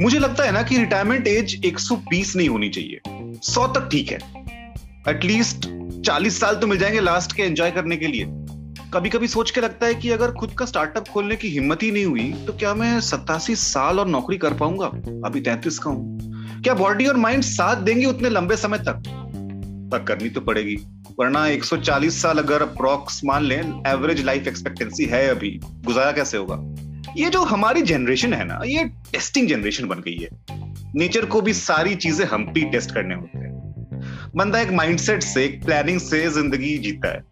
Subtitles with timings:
[0.00, 3.00] मुझे लगता है ना कि रिटायरमेंट एज 120 नहीं होनी चाहिए।
[3.42, 4.18] 100 तक ठीक है।
[5.08, 5.68] एटलीस्ट
[6.04, 8.26] 40 साल तो मिल जाएँगे लास्ट के एंजॉय करने के लिए।
[8.94, 11.90] कभी कभी सोच के लगता है कि अगर खुद का स्टार्टअप खोलने की हिम्मत ही
[11.90, 14.86] नहीं हुई तो क्या मैं सत्तासी साल और नौकरी कर पाऊँगा?
[15.28, 16.18] अभी तैतीस का हूँ।
[16.62, 19.02] क्या बॉडी और माइंड साथ देंगे उतने लंबे समय तक?
[19.92, 20.76] पर करनी तो पड़ेगी।
[21.20, 26.84] वरना 140 साल अगर अप्रोक्स मान लें एवरेज लाइफ एक्सपेक्टेंसी है अभी, गुजारा कैसे होगा?
[27.16, 30.28] ये जो हमारी जनरेशन है ना, ये टेस्टिंग जनरेशन बन गई है।
[30.96, 33.54] नेचर को भी सारी चीज़ें हम भी टेस्ट करने होते हैं।
[34.36, 37.24] बंदा एक माइंडसेट से, एक प्लानिंग से ज़िंदगी जीता है।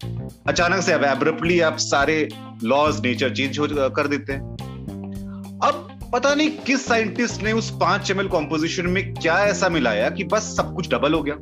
[0.49, 2.29] अचानक से अब एब्रप्टली आप सारे
[2.65, 4.41] लॉज नेचर चेंज हो कर देते हैं।
[5.65, 10.25] अब पता नहीं किस साइंटिस्ट ने उस पाँच एम कॉम्पोजिशन में क्या ऐसा मिलाया कि
[10.25, 11.35] बस सब कुछ डबल हो गया।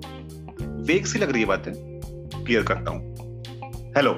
[0.62, 1.89] वेग सी लग रही है बातें।
[2.50, 4.12] क्लियर करता हूँ। हेलो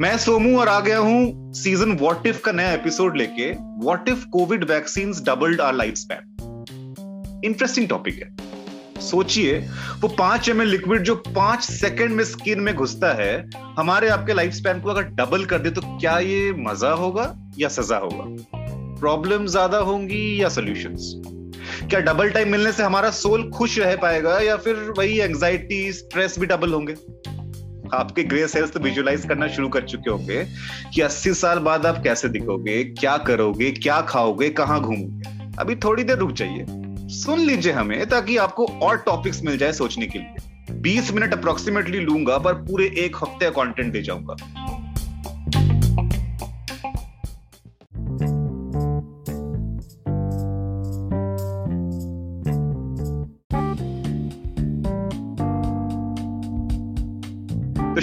[0.00, 3.50] मैं सोमू और आ गया हूँ सीज़न वॉट इफ़ का नया एपिसोड लेके।
[3.84, 9.58] What if covid vaccine doubled our life span interesting topic है। सोचिए,
[10.00, 14.52] वो पाँच एम लिक्विड जो पाँच सेकंड में स्किन में घुसता है, हमारे आपके लाइफ
[14.52, 18.24] स्पैन को अगर डबल कर दे तो क्या ये मज़ा होगा या सजा होगा?
[19.00, 21.12] प्रॉब्लम ज़्यादा होंगी या सोल्यूशंस
[21.90, 26.38] क्या डबल टाइम मिलने से हमारा सोल खुश रह पाएगा या फिर वही एंजाइटी स्ट्रेस
[26.38, 26.94] भी डबल होंगे?
[27.94, 30.44] आपके ग्रे सेल्स तो विजुअलाइज करना शुरू कर चुके होंगे
[30.94, 36.04] कि 80 साल बाद आप कैसे दिखोगे, क्या करोगे, क्या खाओगे, कहाँ घूमोगे। अभी थोड़ी
[36.04, 36.66] देर रुक जाइए।
[37.08, 40.36] सुन लीजिए हमें ताकि आपको और टॉपिक्स मिल जाए सोचने के लिए।
[40.80, 44.36] 20 मिनट अप्रोक्सीमेटली लूँगा, पर पूरे एक हफ़्ते का दे जाऊँगा।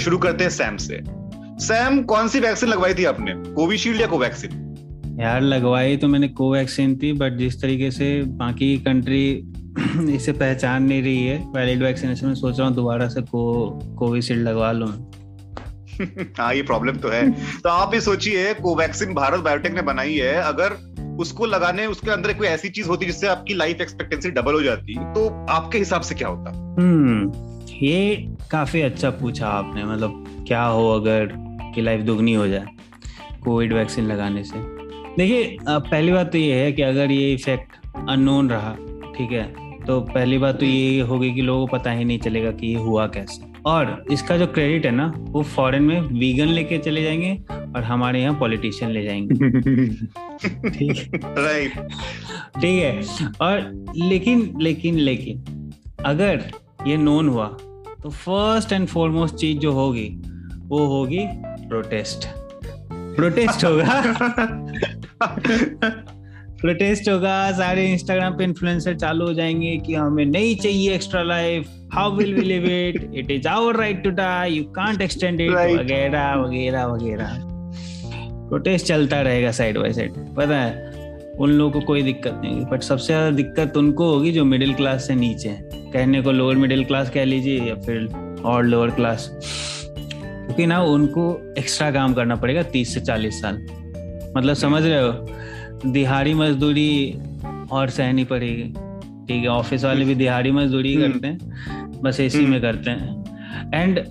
[0.09, 0.99] शुरू करते हैं सैम से।
[1.65, 3.33] सैम कौन सी वैक्सीन लगवाई थी आपने?
[3.53, 5.17] कोविशील्ड या कोवैक्सीन?
[5.21, 9.43] यार लगवाई तो मैंने कोवैक्सीन थी बट जिस तरीके से बाकी कंट्री
[10.15, 13.69] इसे पहचान नहीं रही है वैलिड वैक्सीनेशन में सोच रहा हूँ दोबारा से को
[13.99, 14.89] कोविशील्ड लगवा लूँ।
[16.37, 20.33] हाँ ये प्रॉब्लम तो है। तो आप ही सोचिए कोवैक्सीन भारत बायोटेक ने बनाई है
[20.33, 20.77] अगर
[21.19, 24.95] उसको लगाने उसके अंदर कोई ऐसी चीज़ होती जिससे आपकी लाइफ एक्सपेक्टेंसी डबल हो जाती
[24.95, 26.75] तो आपके हिसाब से क्या होता?
[26.79, 27.48] हम्म।
[27.83, 28.15] ये
[28.51, 31.29] काफ़ी अच्छा पूछा आपने मतलब क्या हो अगर
[31.75, 32.65] की लाइफ दुगनी हो जाए
[33.43, 34.59] कोविड वैक्सीन लगाने से?
[35.17, 37.75] देखिए पहली बात तो ये है कि अगर ये इफ़ेक्ट
[38.09, 38.75] अननोन रहा
[39.17, 42.51] ठीक है तो पहली बात तो ये होगी कि लोगों को पता ही नहीं चलेगा
[42.51, 46.77] कि ये हुआ कैसे। और इसका जो क्रेडिट है ना वो फॉरेन में वीगन लेके
[46.77, 49.49] चले जाएँगे और हमारे यहाँ पॉलिटिशियन ले जाएँगे।
[50.69, 51.71] ठीक राइट
[52.61, 53.01] ठीक है?
[53.41, 55.71] और लेकिन लेकिन लेकिन
[56.05, 56.51] अगर
[56.87, 57.57] ये नोन हुआ
[58.03, 60.09] तो फ़र्स्ट एंड फॉरमोस्ट चीज़ जो होगी
[60.67, 61.25] वो होगी
[61.69, 62.27] प्रोटेस्ट
[63.15, 64.01] प्रोटेस्ट होगा।
[66.61, 71.67] प्रोटेस्ट होगा सारे इंस्टाग्राम पे इन्फ्लुएंसर चालू हो जाएँगे कि हमें नहीं चाहिए extra life
[71.93, 75.51] how will we live it it is our right to die you can't extend it
[75.51, 77.37] वगैरह वगैरह वगैरह.
[78.49, 80.87] प्रोटेस्ट चलता रहेगा साइड बाय साइड पता है
[81.39, 84.73] उन लोगों को कोई दिक्कत नहीं होगी बट सबसे ज़्यादा दिक्कत उनको होगी जो मिडिल
[84.73, 88.07] क्लास से नीचे है। कहने को लोअर मिडिल क्लास कह लीजिए या फिर
[88.45, 89.29] और लोअर क्लास
[90.15, 93.55] क्योंकि ना उनको एक्स्ट्रा काम करना पड़ेगा तीस से चालीस साल।
[94.37, 95.11] मतलब समझ रहे हो?
[95.85, 97.19] दिहाड़ी मजदूरी
[97.71, 98.63] और सहनी पड़ेगी।
[99.27, 103.19] ठीक है ऑफ़िस वाले भी दिहाड़ी मजदूरी हम्म। करते हैं बस एसी में करते हैं।
[103.73, 104.03] एंड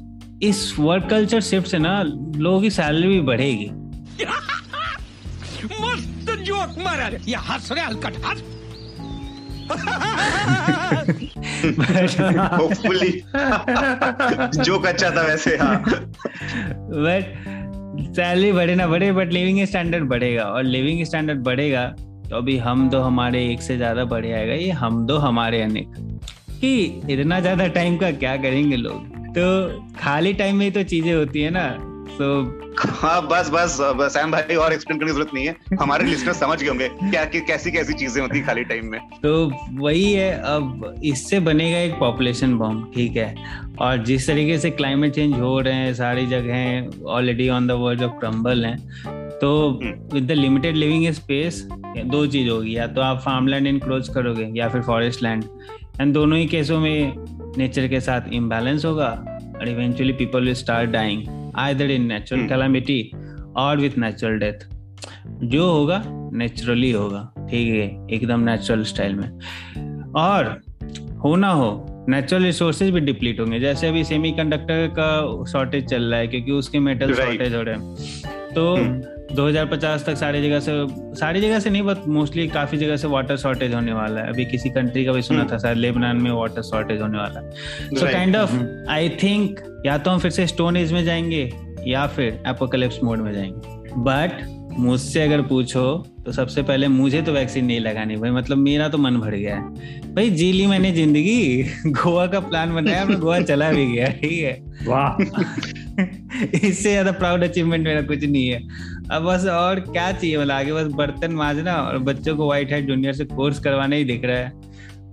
[0.42, 2.02] इस वर्क कल्चर शिफ्ट से ना
[2.36, 3.70] लोगों की सैलरी भी बढ़ेगी।
[5.82, 8.42] मस्त जोक मारा ये हंस रहे हलकट हंस
[12.58, 13.10] होपफुली
[14.64, 15.82] जोक अच्छा था वैसे हाँ।
[16.96, 17.24] बट
[18.16, 21.86] सैलरी बढ़े ना बढ़े बट लिविंग स्टैंडर्ड बढ़ेगा। और लिविंग स्टैंडर्ड बढ़ेगा
[22.30, 25.88] तो अभी हम दो हमारे एक से ज़्यादा बढ़े आएगा, ये हम दो हमारे अनेक।
[26.60, 29.06] कि इतना ज़्यादा टाइम का क्या करेंगे लोग?
[29.28, 29.44] तो
[30.00, 31.66] खाली टाइम में तो चीज़ें होती है ना।
[32.20, 33.76] तो हाँ बस बस
[34.12, 37.24] सैम भाई और एक्सप्लेन करने की ज़रूरत नहीं है। हमारे लिस्टर समझ गए होंगे क्या
[37.24, 41.98] कि कैसी कैसी चीज़ें होती खाली टाइम में। तो वही है अब इससे बनेगा एक
[41.98, 43.34] पॉपुलेशन बॉम्ब ठीक है?
[43.78, 48.02] और जिस तरीके से क्लाइमेट चेंज हो रहे हैं सारी जगह already on the world
[48.02, 48.76] of crumble हैं
[49.38, 49.50] तो
[50.12, 51.66] with the limited living space
[52.06, 55.44] दो चीज़ होगी या तो आप फार्म लैंड इनक्रोच करोगे या फिर फॉरेस्ट लैंड
[56.00, 57.14] एंड दोनों ही केसों में
[57.58, 59.10] नेचर के साथ इम्बैलेंस होगा
[59.60, 63.00] और eventually people will start dying either in natural calamity
[63.56, 64.66] और विथ नेचुरल डेथ
[65.44, 66.02] जो होगा
[66.32, 67.20] नेचुरली होगा।
[67.50, 69.28] ठीक है एकदम नेचुरल स्टाइल में।
[70.16, 70.60] और
[71.24, 76.20] हो ना हो नेचुरल रिसोर्सेज भी डिप्लीट होंगे। जैसे अभी सेमीकंडक्टर का शॉर्टेज चल रहा
[76.20, 77.94] है क्योंकि उसके मेटल शॉर्टेज हो रहे हैं।
[78.54, 78.76] तो
[79.36, 80.72] 2050 तक सारी जगह से
[81.18, 84.44] सारी जगह से नहीं बट मोस्टली काफ़ी जगह से वाटर शॉर्टेज होने वाला है। अभी
[84.44, 87.50] किसी कंट्री का भी सुना हम्म। था शायद लेबनान में वाटर शॉर्टेज होने वाला है।
[87.94, 88.54] So kind of
[88.90, 91.50] I think या तो हम फिर से स्टोन एज में जाएँगे
[91.86, 94.46] या फिर एपोकलिप्स मोड में जाएँगे। बट
[94.78, 95.82] मुझसे अगर पूछो
[96.26, 99.56] तो सबसे पहले मुझे तो वैक्सीन नहीं लगानी भाई। मतलब मेरा तो मन भर गया
[99.56, 104.06] है। भाई जी ली मैंने ज़िंदगी गोवा का प्लान बनाया मैं गोवा चला भी गया
[104.20, 105.22] ठीक है। वाह।
[105.98, 108.60] इससे ज़्यादा प्राउड अचीवमेंट मेरा कुछ नहीं है।
[109.12, 112.86] अब बस और क्या चाहिए मतलब आगे बस बर्तन मांजना और बच्चों को व्हाइट हेड
[112.88, 114.52] जूनियर से कोर्स करवाना ही दिख रहा है।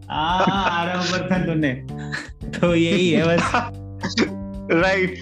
[0.09, 1.73] आ, आ रहा हूँ बर्तन धोने
[2.59, 4.33] तो यही है बस।
[4.71, 5.17] राइट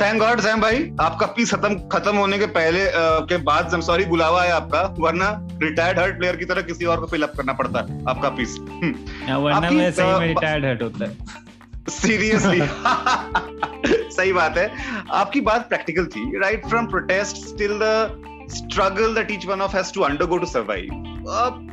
[0.00, 4.04] थैंक गॉड सैम भाई आपका पीस खत्म खत्म होने के पहले uh, के बाद सॉरी
[4.06, 5.30] बुलावा है आपका वरना
[5.62, 8.56] रिटायर्ड हर्ट प्लेयर की तरह किसी और को फिल अप करना पड़ता है आपका पीस
[8.60, 11.48] हम्म। वरना मैं सही में रिटायर्ड हर्ट होता है।
[11.88, 12.60] सीरियसली
[14.16, 14.70] सही बात है।
[15.10, 19.92] आपकी बात प्रैक्टिकल थी right from protest still the struggle that each one of has
[19.94, 20.88] to undergo to survive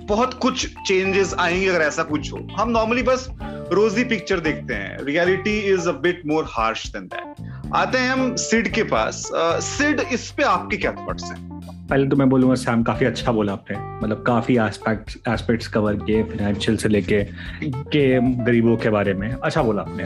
[0.09, 3.27] बहुत कुछ चेंजेस आएँगे अगर ऐसा कुछ हो। हम नॉर्मली बस
[3.71, 8.36] रोजी पिक्चर देखते हैं। Reality is a bit more harsh than that आते हैं हम
[8.36, 11.46] सिड के पास। सिड uh, इस पे आपके क्या थॉट्स हैं?
[11.89, 16.23] पहले तो मैं बोलूँगा सैम काफ़ी अच्छा बोला आपने। मतलब काफ़ी एस्पेक्ट एस्पेक्ट्स कवर किए
[16.23, 17.23] फाइनेंशियल से लेके
[17.63, 20.03] के गरीबों के बारे में। अच्छा बोला आपने।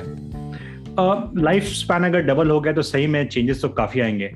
[1.41, 4.31] लाइफ uh, स्पैन अगर डबल हो गया तो सही में चेंजेस तो काफ़ी आएँगे।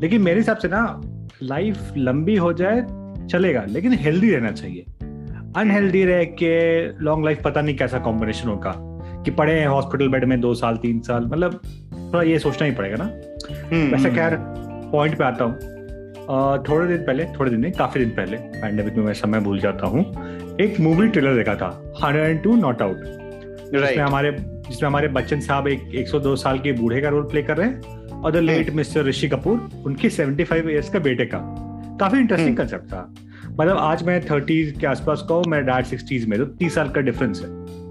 [0.00, 1.00] लेकिन मेरे हिसाब से ना
[1.42, 2.86] लाइफ लंबी हो जाए
[3.26, 4.84] चलेगा लेकिन हेल्दी रहना चाहिए।
[5.56, 8.74] अनहेल्दी रह के लॉन्ग लाइफ पता नहीं कैसा कॉम्बिनेशन होगा।
[9.24, 11.60] कि पड़े हैं हॉस्पिटल बेड में दो साल तीन साल मतलब
[12.14, 14.38] थोड़ा ये सोचना ही पड़ेगा ना। हम्म, वैसे हम्म। खैर
[14.92, 15.73] पॉइंट पे आता हूँ।
[16.28, 19.86] थोड़े दिन पहले थोड़े दिन नहीं काफ़ी दिन पहले पैंडेमिक में मैं समय भूल जाता
[19.86, 20.04] हूँ
[20.60, 21.68] एक मूवी ट्रेलर देखा था
[22.04, 24.30] hundred and two not out जिसमें हमारे
[24.68, 28.20] जिसमें हमारे बच्चन साहब एक 102 साल के बूढ़े का रोल प्ले कर रहे हैं
[28.20, 31.38] और the late mister Rishi Kapoor उनके 75 इयर्स का बेटे का।
[32.00, 35.84] काफ़ी इंटरेस्टिंग कंसेप्ट हम्म। था। मतलब आज मैं थर्टीज के आसपास का हूँ मेरा डैड
[35.84, 37.48] सिक्सटीज में तो तीस साल का डिफरेंस है।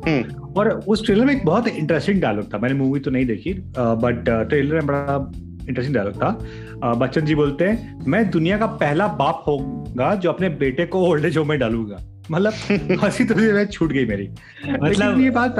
[0.07, 3.53] हम्म। और उस ट्रेलर में एक बहुत इंटरेस्टिंग डायलॉग था। मैंने मूवी तो नहीं देखी
[3.77, 5.17] बट ट्रेलर में बड़ा
[5.67, 10.49] इंटरेस्टिंग डायलॉग था। बच्चन जी बोलते हैं मैं दुनिया का पहला बाप होगा जो अपने
[10.49, 11.97] बेटे को ओल्ड एज होम में डालूँगा।
[12.31, 12.53] मतलब
[13.03, 14.27] हँसी तो मैं छूट गई मेरी।
[14.81, 15.55] मतलब ये बात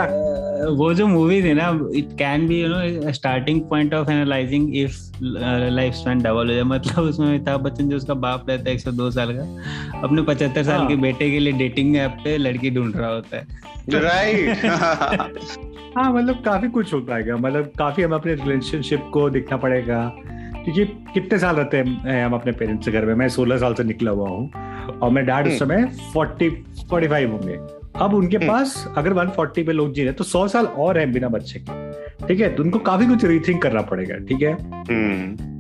[0.77, 4.95] वो जो मूवी थी ना it can be you know starting point of analyzing if
[5.23, 8.81] life span double हो जाए। मतलब उसमें अमिताभ बच्चन जो उसका बाप रहता है एक
[8.81, 12.38] सौ दो साल का अपने पचहत्तर साल के हाँ। बेटे के लिए डेटिंग ऐप पे
[12.38, 13.47] लड़की ढूंढ रहा होता है।
[13.89, 14.65] राइट
[15.97, 20.13] हाँ मतलब काफ़ी कुछ हो पाएगा। मतलब काफ़ी हमें अपने रिलेशनशिप को देखना पड़ेगा।
[20.63, 23.13] क्योंकि कितने साल रहते हैं हम अपने पेरेंट्स के घर में?
[23.15, 24.51] मैं सोलह साल से निकला हुआ हूँ
[24.99, 26.49] और मैं डैड उस हम्म। समय फोर्टी
[26.89, 27.57] फोर्टी फाइव होंगे।
[27.95, 30.97] अब उनके हम्म। पास अगर वन फोर्टी पे लोग जी रहे तो सौ साल और
[30.97, 32.53] है बिना बच्चे के। ठीक है?
[32.55, 34.53] तो उनको काफ़ी कुछ रीथिंक करना पड़ेगा ठीक है?
[34.73, 35.52] हम्म।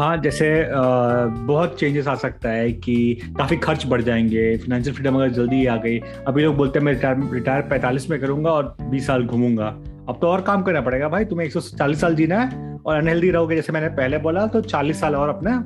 [0.00, 2.94] हाँ जैसे बहुत चेंजेस आ सकता है कि
[3.38, 6.92] काफ़ी खर्च बढ़ जाएँगे फाइनेंशियल फ्रीडम अगर जल्दी आ गई। अभी लोग बोलते हैं मैं
[6.92, 9.66] रिटायर रिटायर पैंतालीस में करूँगा और बीस साल घूमूँगा।
[10.08, 12.96] अब तो और काम करना पड़ेगा भाई तुम्हें एक सौ चालीस साल जीना है और
[12.96, 15.56] अनहेल्दी रहोगे जैसे मैंने पहले बोला तो चालीस साल और अपना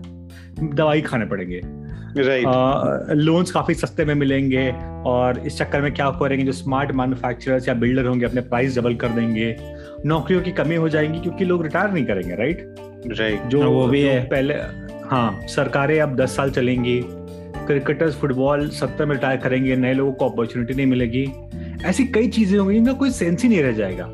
[0.60, 1.60] दवाई खाने पड़ेंगे।
[3.14, 4.70] लोन्स काफ़ी सस्ते में मिलेंगे
[5.06, 8.94] और इस चक्कर में क्या करेंगे जो स्मार्ट मैन्युफैक्चरर्स या बिल्डर होंगे अपने प्राइस डबल
[8.94, 9.54] कर देंगे।
[10.06, 12.74] नौकरियों की कमी हो जाएगी क्योंकि लोग रिटायर नहीं करेंगे राइट
[13.06, 14.54] राइट जो वो भी है। पहले
[15.08, 17.00] हाँ सरकारें अब दस साल चलेंगी
[17.66, 21.26] क्रिकेटर्स फुटबॉल सत्तर में रिटायर करेंगे नए लोगों को अपॉर्चुनिटी नहीं मिलेगी।
[21.84, 24.04] ऐसी कई चीज़ें होंगी इनका कोई सेंस ही नहीं रह जाएगा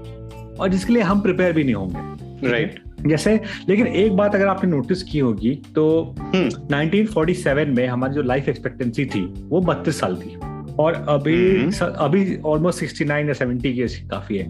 [0.61, 3.09] और जिसके लिए हम प्रिपेयर भी नहीं होंगे। Right right.
[3.09, 6.51] जैसे लेकिन एक बात अगर आपने नोटिस की होगी तो hmm.
[6.73, 10.37] 1947 में हमारी जो लाइफ एक्सपेक्टेंसी थी वो बत्तीस साल थी।
[10.79, 11.83] और अभी hmm.
[11.83, 14.47] अभी ऑलमोस्ट सिक्सटी नाइन या सेवेंटी की काफ़ी है।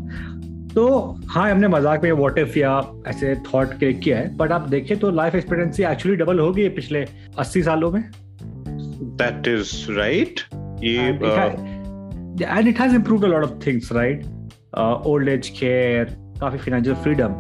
[0.74, 0.86] तो
[1.28, 2.70] हाँ हमने मज़ाक में वॉट इफ़ या
[3.06, 6.62] ऐसे थॉट क्लिक किया है बट आप देखें तो लाइफ एक्सपेक्टेंसी एक्चुअली डबल हो गई
[6.62, 7.04] है पिछले
[7.38, 8.02] अस्सी सालों में।
[9.20, 10.40] दैट इज़ राइट
[10.84, 10.96] ये
[12.46, 14.24] and it has improved a lot of things right
[15.06, 16.04] old age care
[16.40, 17.32] काफ़ी फाइनेंशियल फ्रीडम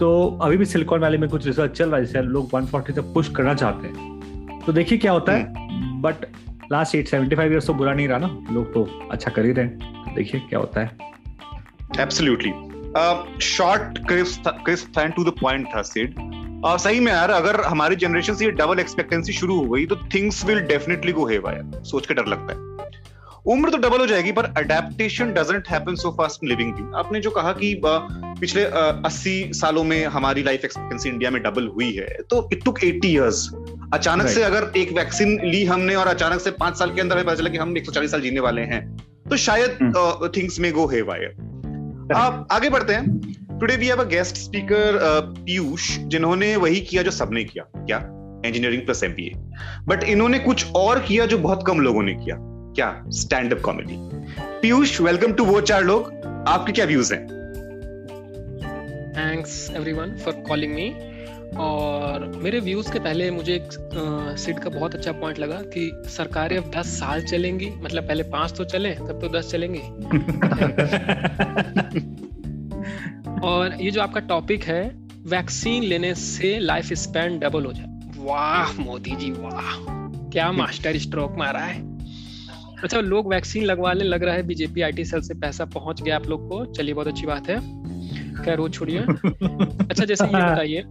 [0.00, 3.12] तो अभी भी सिलिकॉन वैली में कुछ रिसर्च चल रहा है जिससे लोग 140 तक
[3.14, 6.26] पुश करना चाहते हैं। तो देखिए क्या होता है but
[6.72, 9.52] last at seventy five years तो बुरा नहीं रहा ना। लोग तो अच्छा कर ही
[9.52, 11.10] रहे हैं। देखिए क्या होता है।
[11.98, 12.50] Absolutely
[13.40, 13.98] short
[14.64, 16.14] crisp and to the point था सिड
[16.64, 19.96] और सही में यार अगर हमारी जनरेशन से ये डबल एक्सपेक्टेंसी शुरू हो गई तो
[19.96, 22.70] things will definitely go haywire सोच के डर लगता है।
[23.46, 27.30] उम्र तो डबल हो जाएगी पर adaptation doesn't happen so fast living thing आपने जो
[27.30, 32.48] कहा कि पिछले अस्सी सालों में हमारी लाइफ एक्सपेक्टेंसी इंडिया में डबल हुई है तो
[32.52, 33.50] इट टुक एटी ईयर्स
[33.94, 34.34] अचानक right.
[34.34, 37.34] से अगर एक वैक्सीन ली हमने और अचानक से पाँच साल के अंदर हमें पता
[37.34, 38.96] चला कि हम 140 साल जीने वाले हैं
[39.30, 39.70] तो शायद
[40.36, 41.02] थिंग्स में गो है
[42.14, 44.98] आप आगे बढ़ते हैं। Today we have a guest speaker
[45.36, 47.98] Piyush जिन्होंने वही किया जो सबने किया क्या?
[48.46, 49.32] इंजीनियरिंग प्लस एमबीए
[49.88, 52.36] बट इन्होंने कुछ और किया जो बहुत कम लोगों ने किया
[52.76, 53.04] क्या?
[53.10, 53.96] Stand up comedy
[54.62, 56.12] Piyush welcome to वो चार लोग।
[56.48, 57.22] आपके क्या व्यूज़ हैं?
[59.16, 60.92] Thanks everyone for calling me
[61.56, 63.68] और मेरे व्यूज़ के पहले मुझे एक
[64.38, 68.58] सिड का बहुत अच्छा पॉइंट लगा कि सरकारें अब दस साल चलेंगी मतलब पहले पाँच
[68.58, 69.80] तो चले तब तो दस चलेंगे।
[73.46, 78.82] और ये जो आपका टॉपिक है वैक्सीन लेने से लाइफ स्पैन डबल हो जाए। वाह
[78.82, 79.76] मोदी जी वाह।
[80.30, 81.90] क्या मास्टर स्ट्रोक मारा है।
[82.82, 86.26] अच्छा लोग वैक्सीन लगवाने लग रहा है बीजेपी आईटी सेल से पैसा पहुँच गया आप
[86.26, 87.80] लोग को। चलिए बहुत अच्छी बात है।
[88.44, 90.84] खैर वो छोड़िए। अच्छा जैसे ये बताइए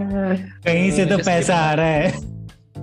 [0.00, 2.10] कहीं से तो पैसा आ रहा है।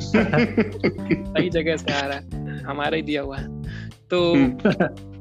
[1.26, 3.64] सही जगह से आ रहा है। हमारा ही दिया हुआ है।
[4.10, 5.16] तो हम्म।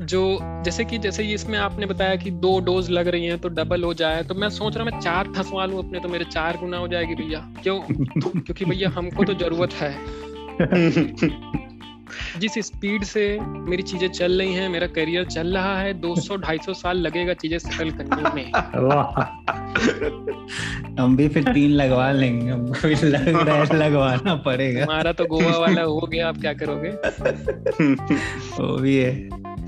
[0.00, 3.84] जो जैसे कि जैसे इसमें आपने बताया कि दो डोज लग रही हैं तो डबल
[3.84, 6.76] हो जाए तो मैं सोच रहा मैं चार फंसवा लूँ अपने तो मेरे चार गुना
[6.76, 7.80] हो जाएगी भैया। क्यों?
[8.40, 9.94] क्योंकि भैया हमको तो ज़रूरत है।
[12.40, 16.98] जिस स्पीड से मेरी चीज़ें चल रही हैं मेरा करियर चल रहा है 200-250 साल
[16.98, 18.46] लगेगा चीज़ें सेटल करने में।
[20.98, 25.24] हम भी फिर तीन लगवा लेंगे हमको भी लग रहा है लगवाना पड़ेगा। हमारा तो
[25.26, 26.90] गोवा वाला हो गया आप क्या करोगे?
[28.58, 29.12] वो भी है।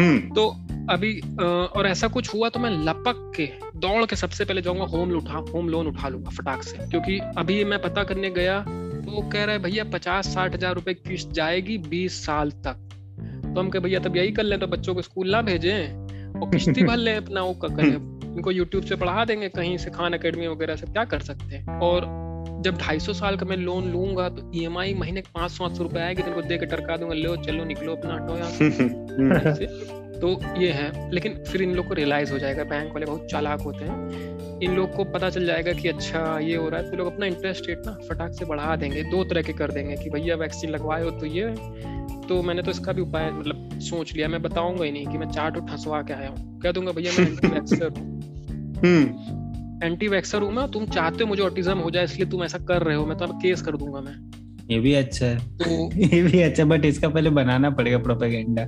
[0.01, 0.49] हम्म। तो
[0.91, 5.11] अभी और ऐसा कुछ हुआ तो मैं लपक के दौड़ के सबसे पहले जाऊँगा होम
[5.11, 8.65] लोन उठा होम लोन उठा लूँगा फटाक से। क्योंकि अभी मैं पता करने गया
[9.07, 12.77] वो कह रहा है भैया पचास साठ हज़ार रुपए किस्त जाएगी बीस साल तक।
[13.45, 15.75] तो हम कहे भैया तब यही कर ले तो बच्चों को स्कूल ना भेजे।
[16.37, 17.95] और किस्ती भर ले अपना वो करें?
[18.27, 21.79] इनको यूट्यूब से पढ़ा देंगे कहीं से खान अकेडमी वगैरह से क्या कर सकते हैं?
[21.81, 22.07] और
[22.65, 25.69] जब ढाई सौ साल का मैं लोन लूँगा तो ई एम आई महीने पाँच सौ
[25.69, 28.51] सौ रुपए आएगी तो दे के टरका दूँगा लो चलो निकलो अपना ऑटो यहाँ
[30.21, 33.61] तो ये है लेकिन फिर इन लोग को रियलाइज़ हो जाएगा बैंक वाले बहुत चालाक
[33.61, 36.97] होते हैं। इन लोग को पता चल जाएगा कि अच्छा ये हो रहा है। तो
[36.97, 40.11] लोग अपना इंटरेस्ट रेट ना फटाक से बढ़ा देंगे दो तरह के कर देंगे कि
[40.11, 41.55] भैया वैक्सीन लगवाए हो तो ये।
[42.29, 45.31] तो मैंने तो इसका भी उपाय मतलब सोच लिया मैं बताऊँगा ही नहीं कि मैं
[45.31, 50.53] चार्ट ठसवा के आया हूँ। कह दूँगा भैया मैं एंटी वैक्सर हूँ। एंटी वैक्सर हूँ
[50.53, 53.17] मैं तुम चाहते हो मुझे ऑटिज्म हो जाए इसलिए तुम ऐसा कर रहे हो मैं
[53.19, 54.15] तो अब केस कर दूँगा मैं।
[54.71, 58.65] ये भी अच्छा है। तो ये भी अच्छा बट इसका पहले बनाना पड़ेगा प्रोपेगेंडा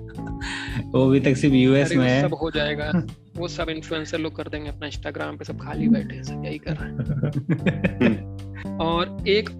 [0.91, 2.93] वो अभी तक सिर्फ़ यूएस में है। सब हो जाएगा।
[3.39, 6.59] वो सब इन्फ्लुएंसर लोग कर देंगे अपना इंस्टाग्राम पे सब खाली बैठे हैं सब यही
[6.59, 8.39] कर रहे हैं।
[8.79, 9.51] और एक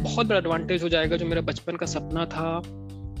[0.00, 2.62] बहुत बड़ा एडवांटेज हो जाएगा जो मेरा बचपन का सपना था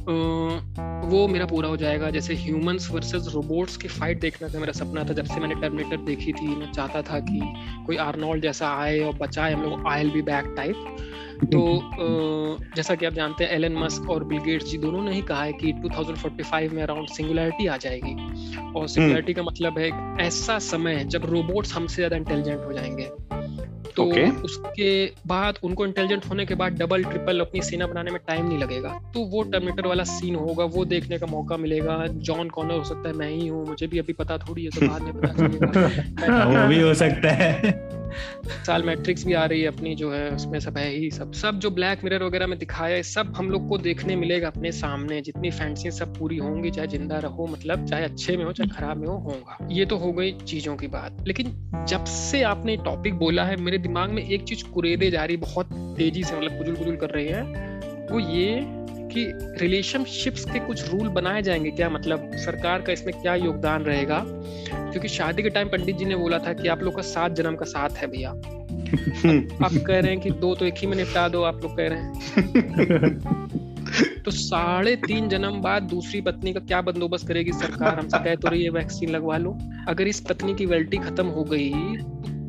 [0.08, 5.04] वो मेरा पूरा हो जाएगा। जैसे ह्यूमंस वर्सेस रोबोट्स की फाइट देखना था मेरा सपना
[5.04, 7.40] था जब से मैंने टर्मिनेटर देखी थी मैं चाहता था कि
[7.86, 10.96] कोई आर्नोल्ड जैसा आए और बचाए हम लोग आई बी बैक टाइप
[11.44, 11.60] तो
[12.76, 15.42] जैसा कि आप जानते हैं एलन मस्क और बिल गेट्स जी दोनों ने ही कहा
[15.42, 18.14] है कि 2045 में अराउंड सिंगुलरिटी आ जाएगी।
[18.72, 19.90] और सिंगुलरिटी हम्म। का मतलब है
[20.26, 23.10] ऐसा समय जब रोबोट्स हमसे ज़्यादा इंटेलिजेंट हो जाएँगे।
[23.98, 24.44] तो okay.
[24.44, 28.58] उसके बाद उनको इंटेलिजेंट होने के बाद डबल ट्रिपल अपनी सेना बनाने में टाइम नहीं
[28.58, 32.84] लगेगा। तो वो टर्मिनेटर वाला सीन होगा वो देखने का मौका मिलेगा। जॉन कॉनर हो
[32.84, 35.32] सकता है मैं ही हूँ मुझे भी अभी पता थोड़ी है तो बाद में पता
[35.32, 37.87] चलेगा। वो भी हो सकता है।
[38.66, 41.58] साल मैट्रिक्स भी आ रही है अपनी, जो है, उसमें सब है ही सब। सब
[41.58, 45.20] जो ब्लैक मिरर वगैरह में दिखाया है, सब हम लोग को देखने मिलेगा अपने सामने।
[45.20, 48.96] जितनी फैंसी सब पूरी होंगी, चाहे ज़िंदा रहो मतलब चाहे अच्छे में हो, चाहे खराब
[48.96, 53.14] में हो, होगा। ये तो हो गई चीज़ों की बात। लेकिन जब से आपने टॉपिक
[53.14, 56.76] बोला है, मेरे दिमाग में एक चीज़ कुरेदे जा रही, बहुत तेज़ी से मतलब कुजुल
[56.76, 57.42] कुजुल कर रही है,
[58.12, 58.77] वो ये
[59.12, 62.30] कि रिलेशनशिप्स के कुछ रूल बनाए जाएँगे। क्या मतलब?
[62.34, 64.24] सरकार का इसमें क्या योगदान रहेगा?
[64.90, 67.56] क्योंकि शादी के टाइम पंडित जी ने बोला था कि आप लोग का सात जन्म
[67.56, 68.30] का साथ है भैया।
[69.64, 71.88] आप कह रहे हैं कि दो तो एक ही में निपटा दो आप लोग कह
[71.88, 72.12] रहे हैं।
[74.24, 77.98] तो साढ़े तीन जन्म बाद दूसरी पत्नी का क्या बंदोबस्त करेगी सरकार?
[77.98, 81.44] हमसे कह तो रही है वैक्सीन लगवा लो। अगर इस पत्नी की वेल्टी खत्म हो
[81.44, 81.72] गई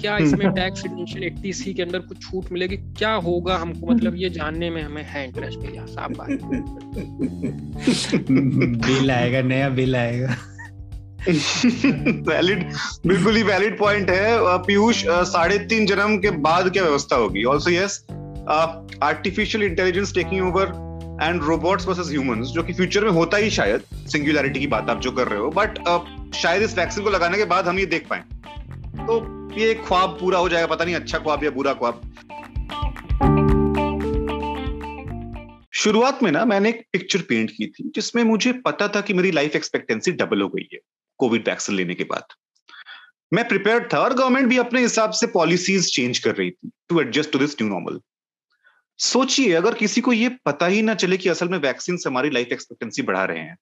[0.01, 2.77] क्या इसमें टैक्स रिडम्पशन एट्टी सी के अंदर कुछ छूट मिलेगी?
[2.97, 3.87] क्या होगा हमको?
[3.87, 6.29] मतलब ये जानने में हमें है इंटरेस्ट भैया साफ़ बात।
[8.87, 10.35] बिल आएगा नया बिल आएगा।
[12.29, 12.63] वैलिड
[13.07, 14.37] बिल्कुल ही वैलिड पॉइंट है।
[14.67, 17.43] पीयूष साढ़े तीन जन्म के बाद क्या व्यवस्था होगी?
[17.43, 18.05] Also yes
[19.03, 20.71] artificial intelligence taking over
[21.23, 25.01] and robots versus humans जो कि फ्यूचर में होता ही शायद सिंगुलैरिटी की बात आप
[25.01, 27.85] जो कर रहे हो बट uh, शायद इस वैक्सीन को लगाने के बाद हम ये
[27.85, 28.19] देख पाए।
[28.99, 29.19] तो
[29.57, 32.01] ये ख्वाब पूरा हो जाएगा, पता नहीं अच्छा ख्वाब या बुरा ख्वाब।
[35.73, 39.31] शुरुआत में ना मैंने एक पिक्चर पेंट की थी, जिसमें मुझे पता था कि मेरी
[39.31, 40.79] लाइफ एक्सपेक्टेंसी डबल हो गई है
[41.19, 42.33] कोविड वैक्सीन लेने के बाद।
[43.33, 46.99] मैं प्रिपेयर था और गवर्नमेंट भी अपने हिसाब से पॉलिसीज़ चेंज कर रही थी to
[47.01, 47.99] adjust to this new normal
[48.99, 52.29] सोचिए, अगर किसी को ये पता ही ना चले कि असल में वैक्सीन से हमारी
[52.29, 53.57] लाइफ एक्सपेक्टेंसी बढ़ा रहे हैं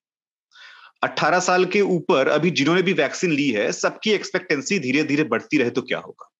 [1.02, 5.58] 18 साल के ऊपर अभी जिन्होंने भी वैक्सीन ली है, सबकी एक्सपेक्टेंसी धीरे धीरे बढ़ती
[5.58, 6.30] रहे तो क्या होगा?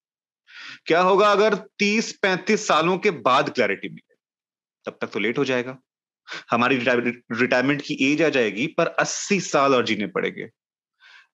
[0.86, 4.14] क्या होगा अगर 30-35 सालों के बाद क्लैरिटी मिले?
[4.86, 5.78] तब तक तो लेट हो जाएगा।
[6.50, 10.48] हमारी रिटायरमेंट की एज आ जाएगी, पर 80 साल और जीने पड़ेंगे।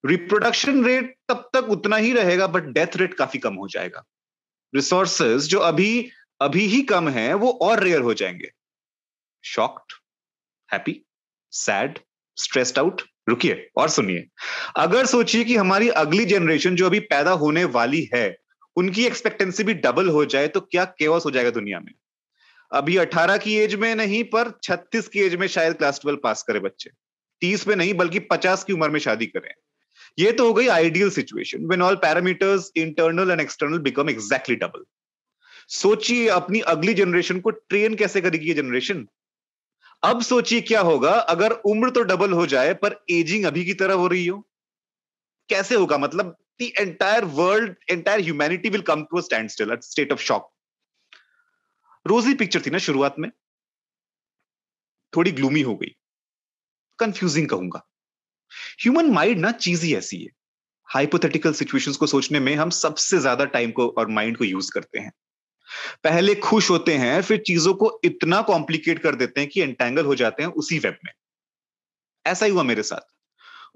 [0.07, 4.05] रिप्रोडक्शन रेट तब तक उतना ही रहेगा बट डेथ रेट काफ़ी कम हो जाएगा।
[4.75, 8.51] रिसोर्सेज जो अभी अभी ही कम है, वो और रेयर हो जाएँगे।
[9.45, 9.93] Shocked
[10.69, 11.01] happy
[11.53, 11.99] sad
[12.37, 14.27] stressed out रुकिए और सुनिए।
[14.77, 18.37] अगर सोचिए कि हमारी अगली जनरेशन जो अभी पैदा होने वाली है,
[18.77, 21.93] उनकी एक्सपेक्टेंसी भी डबल हो जाए तो क्या केवस हो जाएगा दुनिया में?
[22.73, 26.43] अभी 18 की एज में नहीं, पर 36 की एज में शायद क्लास ट्वेल्व पास
[26.43, 26.91] करे बच्चे।
[27.43, 29.53] 30 में नहीं, बल्कि 50 की उम्र में शादी करें।
[30.19, 34.85] ये तो हो गई ideal situation when all parameters internal and external become exactly double
[35.69, 39.07] सोचिए, अपनी अगली जनरेशन को ट्रेन कैसे करेगी ये जनरेशन
[40.05, 43.95] अब सोचिए क्या होगा, अगर उम्र तो डबल हो जाए, पर एजिंग अभी की तरह
[43.95, 44.47] हो रही हो?
[45.49, 45.99] कैसे होगा?
[45.99, 49.21] मतलब the entire world entire humanity will come to
[49.51, 50.51] standstill state of shock
[52.07, 53.31] rosy picture थी ना शुरुआत में?
[55.13, 55.95] थोड़ी ग्लूमी हो गई।
[56.99, 57.83] कंफ्यूजिंग कहूँगा।
[58.83, 60.31] ह्यूमन माइंड ना चीज़ ही ऐसी है।
[60.89, 64.99] हाइपोथेटिकल सिचुएशंस को सोचने में हम सबसे ज़्यादा टाइम को और माइंड को यूज़ करते
[64.99, 65.13] हैं।
[66.05, 70.15] पहले खुश होते हैं, फिर चीज़ों को इतना कॉम्प्लिकेट कर देते हैं कि एंटेंगल हो
[70.15, 71.13] जाते हैं उसी वेब में।
[72.27, 73.15] ऐसा ही हुआ मेरे साथ।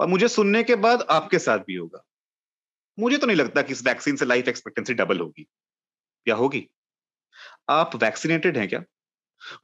[0.00, 2.04] और मुझे सुनने के बाद आपके साथ भी होगा।
[2.98, 5.46] मुझे तो नहीं लगता कि इस वैक्सीन से लाइफ एक्सपेक्टेंसी डबल होगी।
[6.28, 6.68] या होगी?
[7.68, 8.84] आप वैक्सीनेटेड हैं क्या?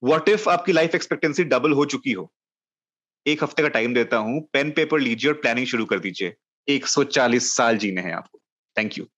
[0.03, 2.33] वॉट इफ़ आपकी लाइफ एक्सपेक्टेंसी डबल हो चुकी हो?
[3.27, 6.35] एक हफ़्ते का टाइम देता हूँ पेन पेपर लीजिए और प्लानिंग शुरू कर दीजिए।
[6.69, 8.41] 140 साल जीने हैं आपको।
[8.79, 9.09] थैंक यू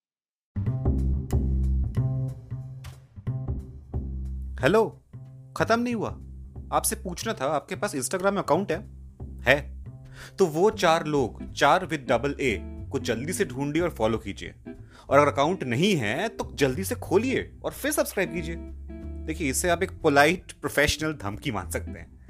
[4.61, 5.03] हेलो
[5.57, 6.09] खत्म नहीं हुआ।
[6.73, 8.89] आपसे पूछना था, आपके पास इंस्टाग्राम अकाउंट है?
[9.43, 9.85] है।
[10.39, 12.59] तो वो चार लोग, चार विद डबल ए
[12.93, 14.55] को जल्दी से ढूंढिए और फॉलो कीजिए।
[15.11, 18.57] और अगर अकाउंट नहीं है तो जल्दी से खोलिए और फिर सब्सक्राइब कीजिए।
[19.27, 22.21] देखिए, इससे आप एक पोलाइट प्रोफेशनल धमकी मान सकते हैं।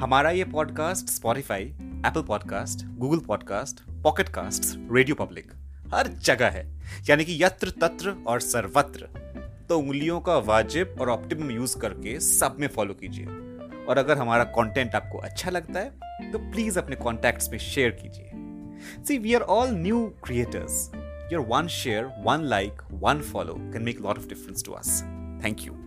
[0.00, 1.64] हमारा ये podcast Spotify
[2.06, 5.52] Apple podcast Google podcast Pocket Casts radio public
[5.94, 9.24] हर जगह है। यानी कि यत्र तत्र और सर्वत्र।
[9.68, 13.26] तो उंगलियों का वाजिब और ऑप्टिमम यूज़ करके सब में फॉलो कीजिए।
[13.84, 18.30] और अगर हमारा कंटेंट आपको अच्छा लगता है तो प्लीज़ अपने कॉन्टैक्ट्स में शेयर कीजिए।
[19.04, 20.90] See we are all new creators
[21.32, 25.02] your one share one like one follow can make lot of difference to us
[25.44, 25.83] thank you